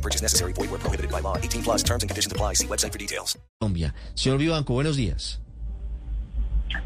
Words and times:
No 0.00 0.02
purchase 0.02 0.22
necessary. 0.22 0.54
Void 0.54 0.70
where 0.70 0.80
prohibited 0.80 1.10
by 1.10 1.20
law. 1.20 1.36
18 1.36 1.62
plus 1.62 1.82
terms 1.82 2.02
and 2.02 2.08
conditions 2.08 2.32
apply. 2.32 2.54
See 2.54 2.66
website 2.66 2.92
for 2.92 2.98
details. 2.98 3.38
Colombia. 3.60 3.92
Señor 4.14 4.38
Vivanco, 4.38 4.72
buenos 4.72 4.96
días. 4.96 5.40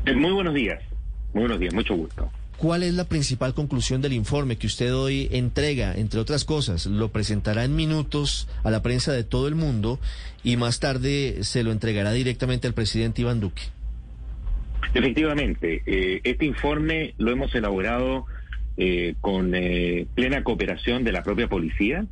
Eh, 0.04 0.14
Muy 0.14 0.32
buenos 0.32 0.52
días. 0.54 0.82
Muy 1.32 1.42
buenos 1.42 1.60
días. 1.60 1.72
Mucho 1.72 1.94
gusto. 1.94 2.28
¿Cuál 2.56 2.82
es 2.82 2.94
la 2.94 3.04
principal 3.04 3.54
conclusión 3.54 4.00
del 4.00 4.14
informe 4.14 4.56
que 4.56 4.66
usted 4.66 4.94
hoy 4.94 5.28
entrega, 5.30 5.92
entre 5.94 6.18
otras 6.18 6.44
cosas? 6.44 6.86
Lo 6.86 7.10
presentará 7.10 7.64
en 7.64 7.76
minutos 7.76 8.48
a 8.64 8.70
la 8.70 8.82
prensa 8.82 9.12
de 9.12 9.22
todo 9.22 9.46
el 9.48 9.54
mundo 9.54 10.00
y 10.42 10.56
más 10.56 10.80
tarde 10.80 11.38
se 11.42 11.62
lo 11.62 11.72
entregará 11.72 12.12
directamente 12.12 12.66
al 12.66 12.74
presidente 12.74 13.22
Iván 13.22 13.40
Duque. 13.40 13.62
Efectivamente, 14.92 15.82
eh, 15.86 16.20
este 16.24 16.46
informe 16.46 17.14
lo 17.18 17.32
hemos 17.32 17.54
elaborado 17.54 18.26
eh, 18.76 19.14
con 19.20 19.52
eh, 19.54 20.06
plena 20.14 20.42
cooperación 20.44 21.04
de 21.04 21.12
la 21.12 21.22
propia 21.22 21.48
policía, 21.48 22.06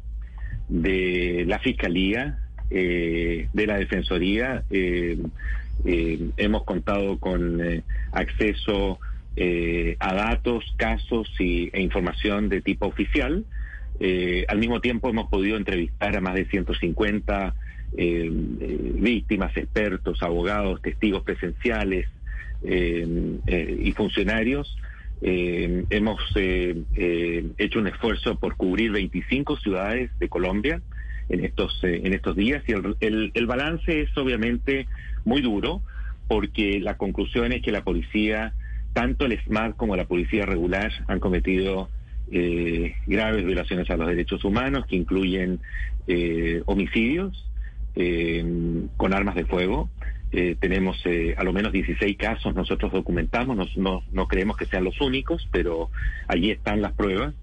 de 0.80 1.44
la 1.46 1.58
fiscalía, 1.58 2.38
eh, 2.70 3.48
de 3.52 3.66
la 3.66 3.76
defensoría. 3.76 4.64
eh, 4.70 5.18
eh, 5.84 6.30
hemos 6.36 6.64
contado 6.64 7.18
con 7.18 7.60
eh, 7.60 7.82
acceso 8.12 9.00
eh, 9.36 9.97
a 9.98 10.14
datos, 10.14 10.64
casos 10.77 11.28
y, 11.41 11.70
e 11.72 11.80
información 11.82 12.48
de 12.48 12.60
tipo 12.60 12.86
oficial. 12.86 13.44
Al 14.48 14.58
mismo 14.58 14.80
tiempo 14.80 15.10
hemos 15.10 15.28
podido 15.28 15.56
entrevistar 15.56 16.16
a 16.16 16.20
más 16.20 16.34
de 16.34 16.44
150 16.47 17.54
eh, 17.97 18.30
eh, 18.60 18.92
víctimas, 18.97 19.56
expertos, 19.56 20.22
abogados, 20.22 20.82
testigos 20.82 21.22
presenciales 21.22 22.08
y 22.64 23.92
funcionarios. 23.92 24.77
Eh, 25.25 25.84
hemos 25.91 26.20
eh, 26.34 26.83
eh, 26.97 27.47
hecho 27.59 27.78
un 27.78 27.87
esfuerzo 27.87 28.34
por 28.34 28.56
cubrir 28.56 28.91
25 28.91 29.56
ciudades 29.59 30.11
de 30.19 30.28
Colombia 30.28 30.83
en 31.28 31.45
estos 31.45 31.78
eh, 31.84 32.01
en 32.03 32.12
estos 32.12 32.34
días 32.34 32.65
y 32.67 32.73
el, 32.73 32.97
el- 32.98 33.31
el 33.33 33.47
balance 33.47 34.00
es 34.00 34.17
obviamente 34.19 34.89
muy 35.25 35.41
duro 35.41 35.81
porque 36.27 36.81
la 36.81 36.97
conclusión 36.97 37.53
es 37.53 37.62
que 37.62 37.70
la 37.70 37.84
policía, 37.84 38.55
tanto 38.95 39.27
el 39.27 39.39
SMART 39.45 39.77
como 39.77 39.95
la 39.97 40.06
policía 40.06 40.45
regular, 40.45 40.91
han 41.06 41.20
cometido 41.20 41.89
eh, 42.33 42.97
graves 43.06 43.45
violaciones 43.45 43.89
a 43.91 43.97
los 43.97 44.09
derechos 44.09 44.43
humanos 44.45 44.87
que 44.87 44.97
incluyen 44.97 45.61
homicidios 46.67 47.48
con 48.97 49.15
armas 49.15 49.34
de 49.37 49.45
fuego. 49.45 49.89
Eh, 50.34 50.56
tenemos 50.58 50.98
eh, 51.05 51.34
a 51.36 51.44
lo 51.44 51.52
menos 51.52 51.72
16 51.72 52.16
casos, 52.16 52.55
nosotros 52.55 52.91
documentamos, 52.91 53.55
nos- 53.56 53.77
no, 53.77 54.02
no 54.12 54.27
creemos 54.28 54.56
que 54.56 54.64
sean 54.66 54.84
los 54.84 54.98
únicos, 55.00 55.47
pero 55.52 55.91
allí 56.27 56.50
están 56.50 56.80
las 56.80 56.92
pruebas. 56.92 57.34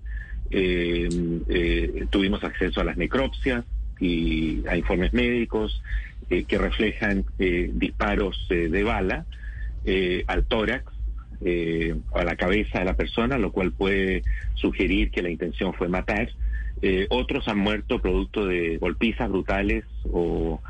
Eh, 0.51 1.07
eh, 1.49 2.05
tuvimos 2.09 2.43
acceso 2.43 2.81
a 2.81 2.83
las 2.83 2.97
necropsias 2.97 3.63
y 3.99 4.65
a 4.67 4.75
informes 4.75 5.13
médicos 5.13 5.83
eh, 6.31 6.45
que 6.45 6.57
reflejan 6.57 7.25
eh, 7.37 7.69
disparos 7.73 8.47
de 8.49 8.83
bala 8.83 9.25
al 10.27 10.45
tórax, 10.45 10.85
a 12.15 12.23
la 12.23 12.35
cabeza 12.35 12.79
de 12.79 12.85
la 12.85 12.95
persona, 12.95 13.37
lo 13.37 13.51
cual 13.51 13.71
puede 13.71 14.23
sugerir 14.55 15.09
que 15.11 15.21
la 15.21 15.29
intención 15.29 15.73
fue 15.73 15.87
matar. 15.87 16.29
Otros 17.09 17.47
han 17.47 17.57
muerto 17.59 17.99
producto 18.01 18.45
de 18.45 18.77
golpizas 18.77 19.29
brutales 19.29 19.85
o 20.11 20.61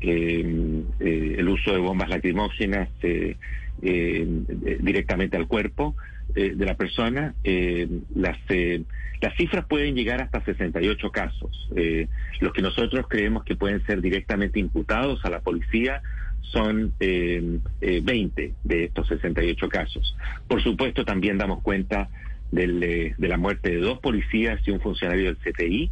el 0.00 1.48
uso 1.48 1.72
de 1.72 1.78
bombas 1.78 2.08
lacrimógenas 2.08 2.88
eh, 3.02 3.36
eh, 3.82 4.26
eh, 4.64 4.78
directamente 4.80 5.36
al 5.36 5.46
cuerpo 5.46 5.94
eh, 6.34 6.54
de 6.54 6.64
la 6.64 6.76
persona. 6.76 7.34
Eh, 7.44 7.88
las, 8.14 8.38
eh, 8.48 8.82
las 9.20 9.36
cifras 9.36 9.66
pueden 9.66 9.94
llegar 9.94 10.20
hasta 10.20 10.44
68 10.44 11.10
casos. 11.10 11.68
Eh, 11.76 12.08
los 12.40 12.52
que 12.52 12.62
nosotros 12.62 13.06
creemos 13.08 13.44
que 13.44 13.56
pueden 13.56 13.84
ser 13.86 14.00
directamente 14.00 14.60
imputados 14.60 15.24
a 15.24 15.30
la 15.30 15.40
policía 15.40 16.02
son 16.42 16.92
eh, 17.00 17.58
eh, 17.80 18.00
20 18.02 18.54
de 18.64 18.84
estos 18.84 19.08
68 19.08 19.68
casos. 19.68 20.16
Por 20.48 20.62
supuesto, 20.62 21.04
también 21.04 21.38
damos 21.38 21.62
cuenta 21.62 22.08
del, 22.52 22.82
eh, 22.82 23.14
de 23.18 23.28
la 23.28 23.36
muerte 23.36 23.70
de 23.70 23.78
dos 23.78 23.98
policías 23.98 24.60
y 24.66 24.70
un 24.70 24.80
funcionario 24.80 25.24
del 25.24 25.36
CTI. 25.36 25.90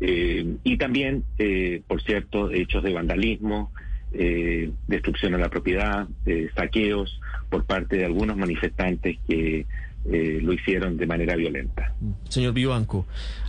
Eh, 0.00 0.56
y 0.62 0.76
también, 0.76 1.24
eh, 1.38 1.82
por 1.86 2.02
cierto, 2.02 2.50
hechos 2.50 2.82
de 2.82 2.92
vandalismo, 2.92 3.72
eh, 4.12 4.70
destrucción 4.86 5.34
a 5.34 5.38
la 5.38 5.48
propiedad, 5.48 6.06
eh, 6.26 6.48
saqueos 6.54 7.20
por 7.48 7.64
parte 7.64 7.96
de 7.96 8.04
algunos 8.04 8.36
manifestantes 8.36 9.18
que 9.26 9.66
lo 10.08 10.52
hicieron 10.52 10.96
de 10.96 11.04
manera 11.04 11.34
violenta. 11.34 11.92
Señor 12.28 12.52
Vivanco, 12.52 13.06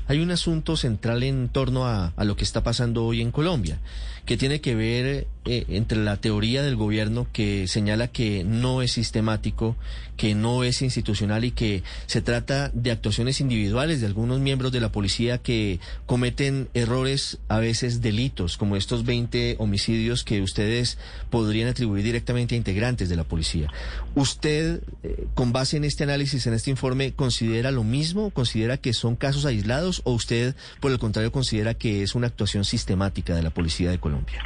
hay 0.07 0.19
un 0.19 0.31
asunto 0.31 0.77
central 0.77 1.23
en 1.23 1.49
torno 1.49 1.85
a, 1.85 2.13
lo 2.17 2.35
que 2.35 2.43
está 2.43 2.63
pasando 2.63 3.05
hoy 3.05 3.21
en 3.21 3.31
Colombia, 3.31 3.79
que 4.25 4.37
tiene 4.37 4.61
que 4.61 4.75
ver 4.75 5.27
eh, 5.45 5.65
entre 5.69 5.97
la 5.99 6.17
teoría 6.17 6.61
del 6.61 6.75
gobierno 6.75 7.27
que 7.31 7.67
señala 7.67 8.07
que 8.07 8.43
no 8.43 8.81
es 8.81 8.93
sistemático, 8.93 9.75
que 10.17 10.33
no 10.35 10.63
es 10.63 10.81
institucional 10.81 11.45
y 11.45 11.51
que 11.51 11.83
se 12.07 12.21
trata 12.21 12.69
de 12.73 12.91
actuaciones 12.91 13.39
individuales 13.39 14.01
de 14.01 14.07
algunos 14.07 14.39
miembros 14.39 14.71
de 14.71 14.81
la 14.81 14.91
policía 14.91 15.37
que 15.37 15.79
cometen 16.05 16.69
errores, 16.73 17.37
a 17.47 17.59
veces 17.59 18.01
delitos, 18.01 18.57
como 18.57 18.75
estos 18.75 19.05
20 19.05 19.55
homicidios 19.59 20.23
que 20.23 20.41
ustedes 20.41 20.97
podrían 21.29 21.69
atribuir 21.69 22.03
directamente 22.03 22.55
a 22.55 22.57
integrantes 22.57 23.09
de 23.09 23.15
la 23.15 23.23
policía. 23.23 23.69
¿Usted, 24.15 24.81
eh, 25.03 25.27
con 25.35 25.53
base 25.53 25.77
en 25.77 25.83
este 25.83 26.03
análisis, 26.03 26.47
en 26.47 26.53
este 26.53 26.71
informe, 26.71 27.13
considera 27.13 27.71
lo 27.71 27.83
mismo? 27.83 28.31
¿Considera 28.31 28.77
que 28.77 28.93
son 28.93 29.15
casos 29.15 29.45
aislados 29.45 29.96
o 30.05 30.13
usted, 30.13 30.55
por 30.79 30.91
el 30.91 30.99
contrario, 30.99 31.31
considera 31.31 31.73
que 31.73 32.03
es 32.03 32.15
una 32.15 32.27
actuación 32.27 32.63
sistemática 32.65 33.35
de 33.35 33.43
la 33.43 33.49
policía 33.49 33.89
de 33.91 33.99
Colombia? 33.99 34.41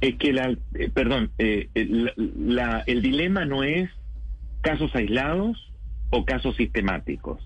Es 0.00 0.16
que 0.16 0.32
la, 0.32 0.50
eh, 0.74 0.90
perdón, 0.92 1.30
eh, 1.38 1.68
el, 1.74 2.12
la- 2.16 2.82
el 2.86 3.02
dilema 3.02 3.44
no 3.44 3.62
es 3.62 3.88
casos 4.60 4.94
aislados 4.94 5.70
o 6.10 6.24
casos 6.24 6.56
sistemáticos, 6.56 7.40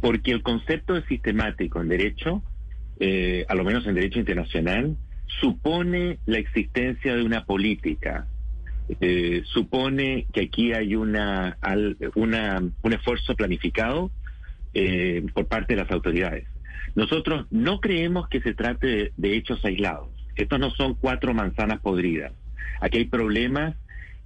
porque 0.00 0.30
el 0.32 0.42
concepto 0.42 0.94
de 0.94 1.04
sistemático 1.06 1.80
en 1.80 1.88
derecho, 1.88 2.42
eh, 3.00 3.44
a 3.48 3.54
lo 3.54 3.64
menos 3.64 3.86
en 3.86 3.94
derecho 3.94 4.18
internacional, 4.20 4.96
supone 5.40 6.18
la 6.26 6.38
existencia 6.38 7.14
de 7.16 7.22
una 7.24 7.44
política, 7.44 8.26
eh, 9.00 9.42
supone 9.46 10.26
que 10.32 10.42
aquí 10.42 10.72
hay 10.72 10.94
una, 10.94 11.56
una 12.14 12.62
un 12.82 12.92
esfuerzo 12.92 13.34
planificado 13.34 14.10
eh, 14.74 15.24
por 15.34 15.46
parte 15.46 15.74
de 15.74 15.82
las 15.82 15.90
autoridades. 15.90 16.46
Nosotros 16.94 17.46
no 17.50 17.80
creemos 17.80 18.28
que 18.28 18.40
se 18.40 18.54
trate 18.54 19.12
de, 19.16 19.36
hechos 19.36 19.64
aislados. 19.64 20.08
Estos 20.36 20.58
no 20.58 20.70
son 20.70 20.94
cuatro 20.94 21.34
manzanas 21.34 21.80
podridas. 21.80 22.32
Aquí 22.80 22.98
hay 22.98 23.04
problemas 23.06 23.76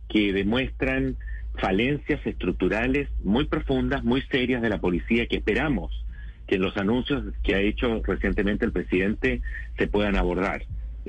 que 0.09 0.33
demuestran 0.33 1.17
falencias 1.57 2.25
estructurales 2.27 3.09
muy 3.23 3.47
profundas, 3.47 4.05
muy 4.05 4.23
serias 4.23 4.63
de 4.63 4.71
la 4.71 4.81
policía 4.81 5.27
que 5.27 5.37
esperamos 5.37 6.05
que 6.47 6.59
los 6.59 6.77
anuncios 6.79 7.25
que 7.43 7.55
ha 7.55 7.61
hecho 7.61 8.03
recientemente 8.03 8.65
el 8.65 8.73
presidente 8.73 9.43
se 9.77 9.87
puedan 9.87 10.17
abordar. 10.17 10.63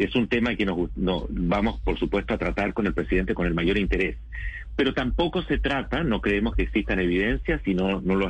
Es 0.03 0.15
un 0.15 0.27
tema 0.27 0.55
que 0.55 0.65
nos, 0.65 0.95
no, 0.95 1.25
vamos, 1.29 1.79
por 1.81 1.99
supuesto, 1.99 2.33
a 2.33 2.37
tratar 2.37 2.73
con 2.73 2.87
el 2.87 2.93
presidente 2.93 3.33
con 3.33 3.47
el 3.47 3.53
mayor 3.53 3.77
interés. 3.77 4.17
Pero 4.75 4.93
tampoco 4.93 5.41
se 5.43 5.57
trata, 5.57 6.03
no 6.03 6.21
creemos 6.21 6.55
que 6.55 6.63
existan 6.63 6.99
evidencias, 6.99 7.61
y 7.65 7.73
no, 7.73 7.99
no 8.01 8.15
lo 8.15 8.27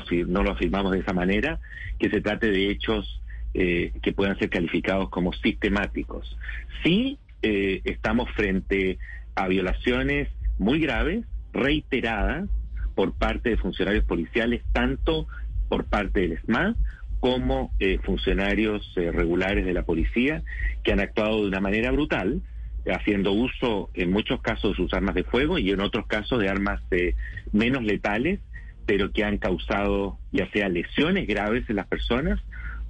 afirmamos 0.52 0.92
de 0.92 1.00
esa 1.00 1.14
manera, 1.14 1.60
que 2.00 2.10
se 2.10 2.22
trate 2.22 2.50
de 2.50 2.72
hechos 2.72 3.22
eh, 3.54 3.94
que 4.02 4.14
puedan 4.14 4.38
ser 4.40 4.50
calificados 4.50 5.10
como 5.10 5.34
sistemáticos. 5.34 6.38
Sí 6.84 7.20
eh, 7.42 7.82
estamos 7.84 8.30
frente 8.32 8.98
a 9.36 9.48
violaciones 9.48 10.28
muy 10.58 10.80
graves, 10.80 11.26
reiteradas, 11.54 12.50
por 12.96 13.14
parte 13.14 13.52
de 13.52 13.58
funcionarios 13.58 14.04
policiales, 14.04 14.62
tanto 14.74 15.26
por 15.70 15.86
parte 15.86 16.22
del 16.22 16.40
SMAD 16.42 16.76
como 17.20 17.72
eh, 17.80 18.00
funcionarios 18.04 18.94
eh, 18.96 19.12
regulares 19.12 19.66
de 19.66 19.74
la 19.74 19.84
policía, 19.84 20.44
que 20.84 20.92
han 20.92 21.00
actuado 21.00 21.42
de 21.42 21.48
una 21.48 21.60
manera 21.60 21.92
brutal, 21.92 22.42
haciendo 22.86 23.32
uso 23.34 23.90
en 23.94 24.12
muchos 24.12 24.42
casos 24.42 24.72
de 24.72 24.76
sus 24.78 24.94
armas 24.94 25.16
de 25.16 25.24
fuego 25.24 25.58
y 25.58 25.72
en 25.72 25.82
otros 25.82 26.08
casos 26.08 26.40
de 26.40 26.50
armas 26.50 26.82
eh, 26.92 27.16
menos 27.52 27.84
letales, 27.84 28.40
pero 28.86 29.12
que 29.12 29.24
han 29.24 29.38
causado 29.38 30.18
ya 30.32 30.50
sea 30.52 30.70
lesiones 30.70 31.28
graves 31.28 31.70
en 31.70 31.76
las 31.76 31.88
personas 31.88 32.40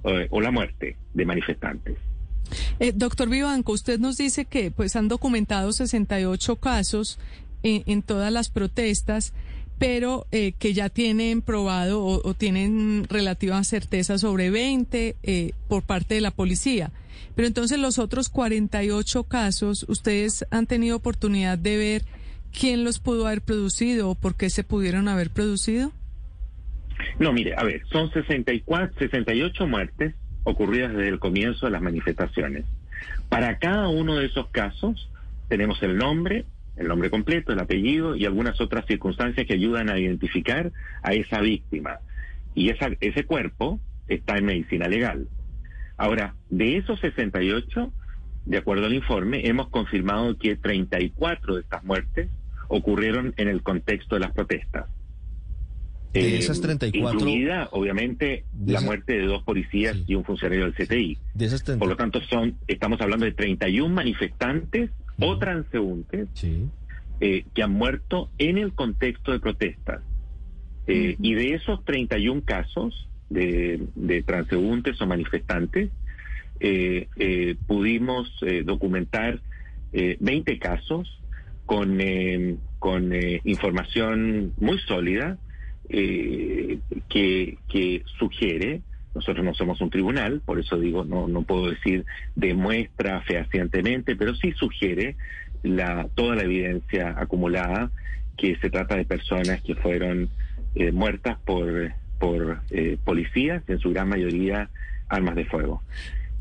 eh, 0.04 0.28
o 0.30 0.40
la 0.40 0.50
muerte 0.50 0.96
de 1.14 1.24
manifestantes. 1.24 1.98
Eh, 2.78 2.92
doctor 2.94 3.28
Vivanco, 3.28 3.72
usted 3.72 3.98
nos 3.98 4.16
dice 4.16 4.44
que 4.44 4.70
pues 4.70 4.96
han 4.96 5.08
documentado 5.08 5.72
68 5.72 6.56
casos 6.56 7.18
en, 7.62 7.82
en 7.86 8.02
todas 8.02 8.32
las 8.32 8.48
protestas, 8.48 9.34
pero 9.80 10.26
eh, 10.30 10.52
que 10.58 10.74
ya 10.74 10.90
tienen 10.90 11.40
probado 11.40 12.04
o, 12.04 12.34
tienen 12.34 13.04
relativa 13.08 13.64
certeza 13.64 14.18
sobre 14.18 14.50
20 14.50 15.16
eh, 15.22 15.52
por 15.68 15.84
parte 15.84 16.16
de 16.16 16.20
la 16.20 16.32
policía. 16.32 16.92
Pero 17.34 17.48
entonces 17.48 17.78
los 17.78 17.98
otros 17.98 18.28
48 18.28 19.24
casos, 19.24 19.86
¿ustedes 19.88 20.44
han 20.50 20.66
tenido 20.66 20.98
oportunidad 20.98 21.56
de 21.56 21.78
ver 21.78 22.02
quién 22.52 22.84
los 22.84 22.98
pudo 22.98 23.26
haber 23.26 23.40
producido 23.40 24.10
o 24.10 24.14
por 24.14 24.36
qué 24.36 24.50
se 24.50 24.64
pudieron 24.64 25.08
haber 25.08 25.30
producido? 25.30 25.92
No, 27.18 27.32
mire, 27.32 27.54
a 27.56 27.64
ver, 27.64 27.80
son 27.90 28.12
64, 28.12 28.98
68 28.98 29.66
muertes 29.66 30.14
ocurridas 30.44 30.92
desde 30.92 31.08
el 31.08 31.18
comienzo 31.18 31.64
de 31.64 31.72
las 31.72 31.80
manifestaciones. 31.80 32.66
Para 33.30 33.58
cada 33.58 33.88
uno 33.88 34.16
de 34.16 34.26
esos 34.26 34.46
casos 34.48 35.08
tenemos 35.48 35.82
el 35.82 35.96
nombre, 35.96 36.44
el 36.80 36.88
nombre 36.88 37.10
completo, 37.10 37.52
el 37.52 37.60
apellido 37.60 38.16
y 38.16 38.24
algunas 38.24 38.60
otras 38.60 38.86
circunstancias 38.86 39.46
que 39.46 39.52
ayudan 39.54 39.90
a 39.90 39.98
identificar 39.98 40.72
a 41.02 41.12
esa 41.12 41.40
víctima. 41.40 41.98
Y 42.54 42.70
esa, 42.70 42.88
ese 43.00 43.24
cuerpo 43.24 43.78
está 44.08 44.38
en 44.38 44.46
medicina 44.46 44.88
legal. 44.88 45.28
Ahora, 45.96 46.34
de 46.48 46.78
esos 46.78 46.98
68, 47.00 47.92
de 48.46 48.56
acuerdo 48.58 48.86
al 48.86 48.94
informe, 48.94 49.46
hemos 49.46 49.68
confirmado 49.68 50.36
que 50.38 50.56
34 50.56 51.56
de 51.56 51.60
estas 51.60 51.84
muertes 51.84 52.28
ocurrieron 52.68 53.34
en 53.36 53.48
el 53.48 53.62
contexto 53.62 54.14
de 54.16 54.20
las 54.22 54.32
protestas. 54.32 54.86
De 56.12 56.38
esas 56.38 56.60
34. 56.60 57.20
Incluida, 57.20 57.68
obviamente, 57.70 58.44
la 58.66 58.78
esa- 58.78 58.86
muerte 58.86 59.12
de 59.18 59.26
dos 59.26 59.44
policías 59.44 59.94
Sí. 59.96 60.04
y 60.08 60.14
un 60.16 60.24
funcionario 60.24 60.64
del 60.64 60.74
CTI. 60.74 61.18
De 61.34 61.44
esas 61.44 61.62
30 61.62 61.78
Por 61.78 61.88
lo 61.88 61.96
tanto, 61.96 62.20
son, 62.22 62.56
estamos 62.66 63.00
hablando 63.00 63.26
de 63.26 63.32
31 63.32 63.94
manifestantes 63.94 64.90
o 65.20 65.38
transeúntes 65.38 66.28
Sí. 66.34 66.66
eh, 67.20 67.44
que 67.54 67.62
han 67.62 67.72
muerto 67.72 68.30
en 68.38 68.58
el 68.58 68.72
contexto 68.72 69.32
de 69.32 69.40
protestas. 69.40 70.00
Eh. 70.86 71.16
Y 71.20 71.34
de 71.34 71.54
esos 71.54 71.84
31 71.84 72.42
casos 72.44 73.08
de, 73.28 73.80
de 73.94 74.22
transeúntes 74.22 75.00
o 75.00 75.06
manifestantes, 75.06 75.90
eh, 76.60 77.08
eh, 77.16 77.56
pudimos 77.66 78.30
eh, 78.42 78.62
documentar 78.64 79.40
eh, 79.92 80.16
20 80.20 80.58
casos 80.58 81.20
con, 81.66 82.00
eh, 82.00 82.56
con 82.78 83.12
eh, 83.14 83.40
información 83.44 84.52
muy 84.58 84.78
sólida 84.80 85.38
eh, 85.88 86.78
que, 87.08 87.58
que 87.68 88.02
sugiere, 88.18 88.82
nosotros 89.14 89.44
no 89.44 89.54
somos 89.54 89.80
un 89.80 89.90
tribunal, 89.90 90.40
por 90.44 90.60
eso 90.60 90.78
digo, 90.78 91.04
no, 91.04 91.28
no 91.28 91.42
puedo 91.42 91.70
decir 91.70 92.04
demuestra 92.36 93.20
fehacientemente, 93.22 94.16
pero 94.16 94.34
sí 94.34 94.52
sugiere 94.52 95.16
la, 95.62 96.08
toda 96.14 96.36
la 96.36 96.42
evidencia 96.42 97.14
acumulada 97.18 97.90
que 98.36 98.56
se 98.56 98.70
trata 98.70 98.96
de 98.96 99.04
personas 99.04 99.60
que 99.62 99.74
fueron 99.74 100.30
eh, 100.74 100.92
muertas 100.92 101.38
por, 101.44 101.92
por 102.18 102.60
eh, 102.70 102.96
policías, 103.04 103.62
en 103.68 103.78
su 103.78 103.90
gran 103.90 104.08
mayoría 104.08 104.70
armas 105.08 105.34
de 105.34 105.44
fuego. 105.44 105.82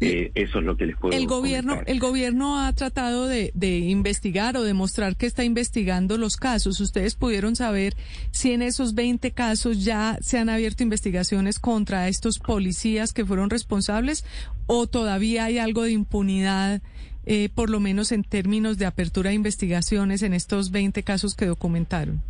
Eh, 0.01 0.31
eso 0.35 0.59
es 0.59 0.65
lo 0.65 0.77
que 0.77 0.85
les 0.85 0.95
puedo 0.95 1.13
El 1.15 1.27
gobierno, 1.27 1.73
comentar. 1.73 1.93
el 1.93 1.99
gobierno 1.99 2.59
ha 2.59 2.71
tratado 2.73 3.27
de, 3.27 3.51
de 3.53 3.79
investigar 3.79 4.55
o 4.55 4.63
demostrar 4.63 5.17
que 5.17 5.25
está 5.25 5.43
investigando 5.43 6.17
los 6.17 6.37
casos. 6.37 6.79
¿Ustedes 6.79 7.15
pudieron 7.15 7.55
saber 7.55 7.95
si 8.31 8.53
en 8.53 8.61
esos 8.61 8.95
20 8.95 9.31
casos 9.31 9.83
ya 9.83 10.17
se 10.21 10.37
han 10.37 10.47
abierto 10.49 10.83
investigaciones 10.83 11.59
contra 11.59 12.07
estos 12.07 12.39
policías 12.39 13.11
que 13.13 13.25
fueron 13.25 13.49
responsables 13.49 14.25
o 14.67 14.87
todavía 14.87 15.45
hay 15.45 15.57
algo 15.57 15.83
de 15.83 15.91
impunidad, 15.91 16.81
eh, 17.25 17.49
por 17.53 17.69
lo 17.69 17.79
menos 17.79 18.11
en 18.11 18.23
términos 18.23 18.77
de 18.77 18.85
apertura 18.85 19.31
de 19.31 19.35
investigaciones 19.35 20.21
en 20.21 20.33
estos 20.33 20.71
20 20.71 21.03
casos 21.03 21.35
que 21.35 21.45
documentaron? 21.45 22.21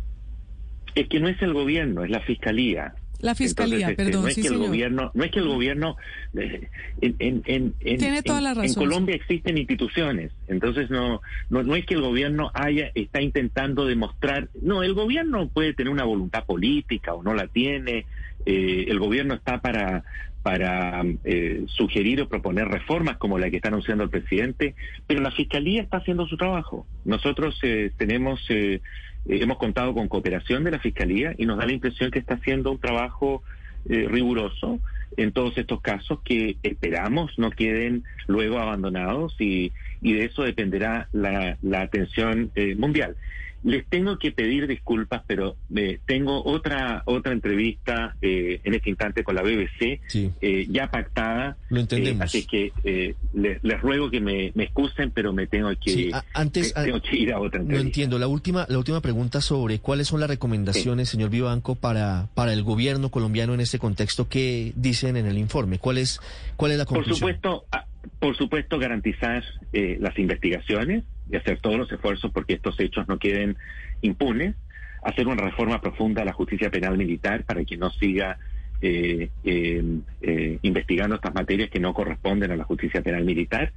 Es 0.96 1.08
que 1.08 1.20
no 1.20 1.28
es 1.28 1.40
el 1.40 1.52
gobierno, 1.52 2.02
es 2.02 2.10
la 2.10 2.20
fiscalía. 2.20 2.94
La 3.20 3.34
fiscalía, 3.34 3.88
Entonces, 3.88 3.90
este, 3.98 4.04
perdón, 4.04 4.22
no 4.22 4.28
es 4.28 4.34
sí, 4.34 4.40
que 4.42 4.48
el 4.48 4.54
señor. 4.54 4.68
gobierno, 4.68 5.10
no 5.14 5.24
es 5.24 5.30
que 5.30 5.38
el 5.40 5.48
gobierno 5.48 5.96
eh, 6.36 6.68
en, 7.00 7.16
en, 7.18 7.42
en, 7.46 7.74
en- 7.80 7.98
Tiene 7.98 8.22
toda 8.22 8.38
en- 8.38 8.44
la 8.44 8.50
en 8.50 8.56
razón, 8.56 8.84
Colombia 8.84 9.14
existen 9.16 9.58
instituciones, 9.58 10.32
entonces 10.48 10.90
no, 10.90 11.20
no 11.50 11.62
no 11.62 11.76
es 11.76 11.84
que 11.86 11.94
el 11.94 12.00
gobierno 12.02 12.50
haya 12.54 12.90
está 12.94 13.20
intentando 13.20 13.84
demostrar, 13.86 14.48
no, 14.62 14.82
el 14.82 14.94
gobierno 14.94 15.48
puede 15.48 15.74
tener 15.74 15.92
una 15.92 16.04
voluntad 16.04 16.44
política 16.44 17.14
o 17.14 17.22
no 17.22 17.34
la 17.34 17.46
tiene, 17.46 18.06
eh, 18.46 18.86
el 18.88 18.98
gobierno 18.98 19.34
está 19.34 19.60
para 19.60 20.02
para 20.42 21.02
eh, 21.24 21.64
sugerir 21.66 22.22
o 22.22 22.28
proponer 22.28 22.66
reformas 22.66 23.18
como 23.18 23.38
la 23.38 23.50
que 23.50 23.56
está 23.56 23.68
anunciando 23.68 24.04
el 24.04 24.08
presidente, 24.10 24.74
pero 25.06 25.20
la 25.20 25.30
fiscalía 25.32 25.82
está 25.82 25.98
haciendo 25.98 26.26
su 26.26 26.38
trabajo. 26.38 26.86
Nosotros 27.04 27.58
eh, 27.62 27.90
tenemos 27.98 28.40
eh, 28.48 28.80
hemos 29.26 29.58
contado 29.58 29.94
con 29.94 30.08
cooperación 30.08 30.64
de 30.64 30.70
la 30.70 30.78
Fiscalía 30.78 31.34
y 31.36 31.46
nos 31.46 31.58
da 31.58 31.66
la 31.66 31.72
impresión 31.72 32.10
que 32.10 32.18
está 32.18 32.34
haciendo 32.34 32.70
un 32.70 32.78
trabajo 32.78 33.42
eh, 33.88 34.06
riguroso 34.08 34.78
en 35.16 35.32
todos 35.32 35.56
estos 35.58 35.80
casos 35.80 36.20
que 36.24 36.56
esperamos 36.62 37.38
no 37.38 37.50
queden 37.50 38.04
luego 38.26 38.58
abandonados 38.58 39.34
y, 39.38 39.72
y 40.02 40.12
de 40.12 40.26
eso 40.26 40.42
dependerá 40.42 41.08
la, 41.12 41.56
la 41.62 41.82
atención 41.82 42.50
eh, 42.54 42.74
mundial. 42.76 43.16
Les 43.62 43.86
tengo 43.86 44.18
que 44.18 44.32
pedir 44.32 44.66
disculpas, 44.66 45.22
pero 45.26 45.56
eh, 45.76 46.00
tengo 46.06 46.42
otra 46.44 47.02
otra 47.04 47.32
entrevista 47.32 48.16
eh, 48.22 48.60
en 48.64 48.72
este 48.74 48.88
instante 48.88 49.22
con 49.22 49.34
la 49.34 49.42
BBC 49.42 50.00
Sí. 50.08 50.30
eh, 50.40 50.66
ya 50.70 50.90
pactada. 50.90 51.58
Lo 51.68 51.76
eh, 51.78 51.80
entendemos. 51.82 52.22
así 52.22 52.46
que 52.46 52.72
eh, 52.84 53.14
les, 53.34 53.62
les 53.62 53.80
ruego 53.82 54.10
que 54.10 54.20
me, 54.20 54.52
me 54.54 54.64
excusen, 54.64 55.10
pero 55.10 55.32
me 55.34 55.46
tengo 55.46 55.68
que, 55.78 55.90
Sí, 55.90 56.10
a- 56.12 56.24
antes, 56.32 56.72
te- 56.72 56.84
tengo 56.84 57.02
que 57.02 57.16
ir 57.16 57.32
a 57.34 57.38
otra 57.38 57.58
No 57.58 57.64
entrevista. 57.64 57.86
entiendo. 57.86 58.18
La 58.18 58.28
última, 58.28 58.64
la 58.68 58.78
última 58.78 59.00
pregunta 59.02 59.40
sobre 59.42 59.78
cuáles 59.78 60.08
son 60.08 60.20
las 60.20 60.30
recomendaciones, 60.30 61.10
señor 61.10 61.28
Vivanco, 61.28 61.74
para, 61.74 62.28
para 62.34 62.54
el 62.54 62.62
gobierno 62.62 63.10
colombiano 63.10 63.52
en 63.52 63.60
este 63.60 63.78
contexto 63.78 64.28
que 64.28 64.72
dicen 64.76 65.18
en 65.18 65.26
el 65.26 65.36
informe. 65.36 65.78
¿Cuál 65.78 65.98
es, 65.98 66.18
cuál 66.56 66.72
es 66.72 66.78
la 66.78 66.86
Por 66.86 66.96
conclusión? 66.98 67.16
supuesto, 67.18 67.64
ah, 67.72 67.84
por 68.18 68.34
supuesto 68.36 68.78
garantizar 68.78 69.44
eh, 69.74 69.98
las 70.00 70.18
investigaciones 70.18 71.04
y 71.30 71.36
hacer 71.36 71.60
todos 71.60 71.76
los 71.76 71.92
esfuerzos 71.92 72.30
porque 72.32 72.54
estos 72.54 72.78
hechos 72.80 73.06
no 73.08 73.18
queden 73.18 73.56
impunes, 74.02 74.56
hacer 75.02 75.26
una 75.26 75.42
reforma 75.42 75.80
profunda 75.80 76.22
a 76.22 76.24
la 76.24 76.32
justicia 76.32 76.70
penal 76.70 76.98
militar 76.98 77.44
para 77.44 77.64
que 77.64 77.76
no 77.76 77.90
siga 77.90 78.38
eh, 78.82 79.30
eh, 79.44 79.82
eh, 80.22 80.58
investigando 80.62 81.16
estas 81.16 81.34
materias 81.34 81.70
que 81.70 81.80
no 81.80 81.94
corresponden 81.94 82.50
a 82.50 82.56
la 82.56 82.64
justicia 82.64 83.02
penal 83.02 83.24
militar, 83.24 83.72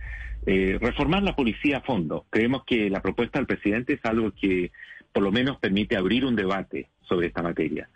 eh, 0.45 0.77
reformar 0.81 1.23
la 1.23 1.35
policía 1.35 1.77
a 1.77 1.81
fondo. 1.81 2.25
Creemos 2.29 2.63
que 2.65 2.89
la 2.89 3.01
propuesta 3.01 3.39
del 3.39 3.47
presidente 3.47 3.93
es 3.93 4.05
algo 4.05 4.31
que 4.31 4.71
por 5.11 5.23
lo 5.23 5.31
menos 5.31 5.57
permite 5.57 5.95
abrir 5.95 6.25
un 6.25 6.35
debate 6.35 6.89
sobre 7.03 7.27
esta 7.27 7.43
materia 7.43 7.87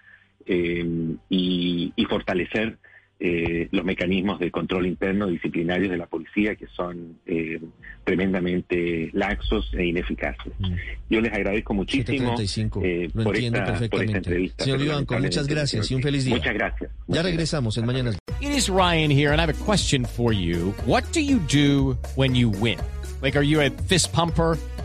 eh, 0.46 0.86
y, 1.30 1.94
y 1.96 2.06
fortalecer 2.06 2.78
eh, 3.20 3.68
los 3.72 3.84
mecanismos 3.84 4.40
de 4.40 4.52
control 4.52 4.86
interno 4.86 5.28
disciplinarios 5.28 5.90
de 5.90 5.98
la 5.98 6.06
policía 6.06 6.56
que 6.56 6.68
son 6.68 7.18
eh, 7.26 7.60
tremendamente 8.04 9.10
laxos 9.14 9.72
e 9.74 9.86
ineficaces. 9.86 10.54
Mm. 10.60 10.76
Yo 11.10 11.22
les 11.22 11.34
agradezco 11.34 11.74
muchísimo 11.74 12.38
735, 12.38 12.82
eh, 12.84 13.10
lo 13.14 13.24
por, 13.24 13.36
entiendo 13.36 13.60
esta, 13.60 13.66
por 13.66 13.74
esta 13.74 13.90
perfectamente. 13.90 14.18
entrevista. 14.18 14.64
Señor 14.64 14.80
Vivanco, 14.80 15.20
muchas 15.20 15.48
gracias 15.48 15.92
y 15.92 15.96
un 15.96 16.02
feliz 16.02 16.26
día. 16.26 16.36
Muchas 16.36 16.54
gracias. 16.54 16.92
Ya 16.92 17.06
Muchas 17.08 17.26
regresamos 17.26 17.78
en 17.78 17.84
gracias. 17.86 18.04
Mañanas 18.04 18.20
It 18.40 18.56
is 18.56 18.70
Ryan 18.70 19.10
here, 19.10 19.32
and 19.32 19.42
I 19.42 19.46
have 19.46 19.50
a 19.50 19.66
question 19.66 20.06
for 20.06 20.32
you. 20.32 20.74
What 20.86 21.04
do 21.12 21.22
you 21.22 21.40
do 21.40 21.98
when 22.16 22.36
you 22.36 22.50
win? 22.50 22.78
Like, 23.22 23.36
are 23.36 23.44
you 23.44 23.62
a 23.62 23.72
fist 23.88 24.14
pumper? 24.14 24.58